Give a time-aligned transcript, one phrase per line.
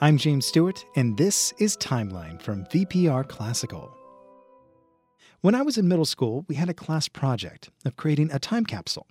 [0.00, 3.90] I'm James Stewart, and this is Timeline from VPR Classical.
[5.40, 8.66] When I was in middle school, we had a class project of creating a time
[8.66, 9.06] capsule.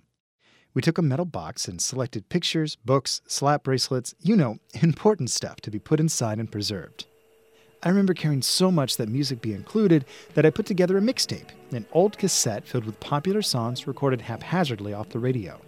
[0.74, 5.60] We took a metal box and selected pictures, books, slap bracelets, you know, important stuff
[5.62, 7.06] to be put inside and preserved.
[7.82, 11.48] I remember caring so much that music be included that I put together a mixtape,
[11.72, 15.60] an old cassette filled with popular songs recorded haphazardly off the radio.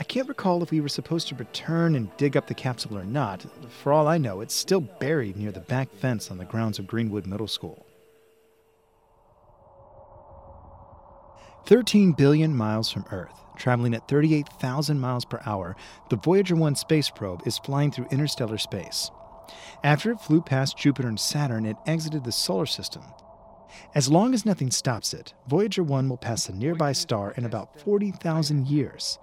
[0.00, 3.04] I can't recall if we were supposed to return and dig up the capsule or
[3.04, 3.44] not.
[3.68, 6.86] For all I know, it's still buried near the back fence on the grounds of
[6.86, 7.84] Greenwood Middle School.
[11.66, 15.76] 13 billion miles from Earth, traveling at 38,000 miles per hour,
[16.08, 19.10] the Voyager 1 space probe is flying through interstellar space.
[19.84, 23.02] After it flew past Jupiter and Saturn, it exited the solar system.
[23.94, 27.78] As long as nothing stops it, Voyager 1 will pass a nearby star in about
[27.78, 29.18] 40,000 years.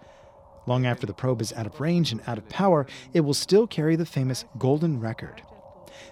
[0.68, 3.66] Long after the probe is out of range and out of power, it will still
[3.66, 5.42] carry the famous Golden Record.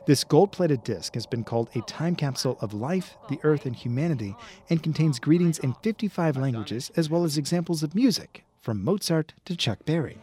[0.08, 3.76] This gold plated disc has been called a time capsule of life, the earth, and
[3.76, 4.36] humanity,
[4.70, 9.58] and contains greetings in 55 languages as well as examples of music, from Mozart to
[9.58, 10.18] Chuck Berry.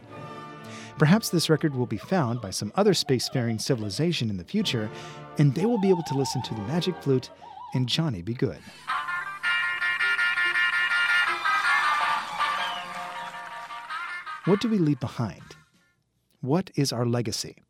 [0.97, 4.89] Perhaps this record will be found by some other spacefaring civilization in the future,
[5.37, 7.29] and they will be able to listen to the magic flute
[7.73, 8.33] and Johnny B.
[8.33, 8.59] Goode.
[14.45, 15.55] What do we leave behind?
[16.41, 17.63] What is our legacy?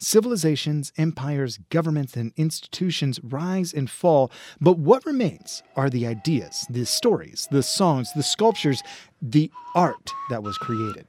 [0.00, 6.84] Civilizations, empires, governments, and institutions rise and fall, but what remains are the ideas, the
[6.84, 8.82] stories, the songs, the sculptures,
[9.22, 11.06] the art that was created.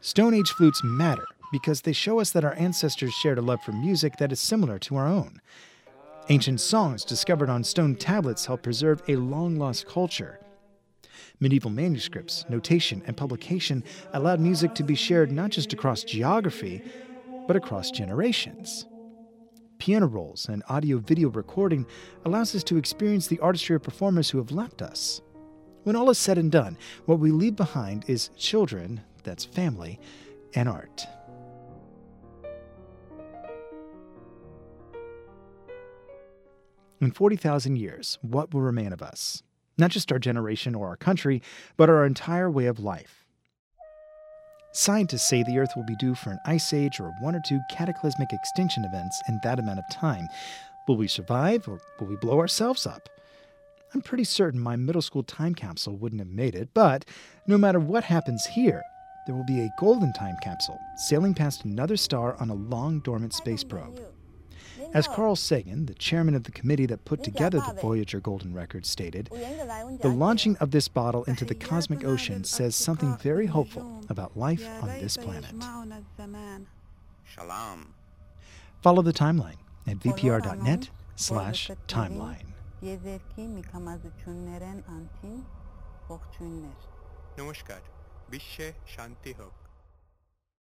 [0.00, 3.72] Stone Age flutes matter because they show us that our ancestors shared a love for
[3.72, 5.40] music that is similar to our own.
[6.28, 10.38] Ancient songs discovered on stone tablets help preserve a long lost culture.
[11.40, 16.82] Medieval manuscripts, notation, and publication allowed music to be shared not just across geography,
[17.46, 18.86] but across generations.
[19.78, 21.86] Piano rolls and audio video recording
[22.24, 25.20] allows us to experience the artistry of performers who have left us.
[25.84, 30.00] When all is said and done, what we leave behind is children, that's family,
[30.54, 31.06] and art.
[37.00, 39.42] In 40,000 years, what will remain of us?
[39.78, 41.42] Not just our generation or our country,
[41.76, 43.24] but our entire way of life.
[44.72, 47.60] Scientists say the Earth will be due for an ice age or one or two
[47.70, 50.26] cataclysmic extinction events in that amount of time.
[50.86, 53.08] Will we survive or will we blow ourselves up?
[53.94, 57.06] I'm pretty certain my middle school time capsule wouldn't have made it, but
[57.46, 58.82] no matter what happens here,
[59.26, 63.32] there will be a golden time capsule sailing past another star on a long dormant
[63.32, 63.98] space probe.
[64.94, 68.86] As Carl Sagan, the chairman of the committee that put together the Voyager Golden Record,
[68.86, 74.36] stated, the launching of this bottle into the cosmic ocean says something very hopeful about
[74.36, 75.54] life on this planet.
[77.24, 77.94] Shalom.
[78.82, 82.46] Follow the timeline at vpr.net slash timeline.
[87.36, 87.80] Namaskar.
[88.30, 89.65] Bishe Shanti Hope.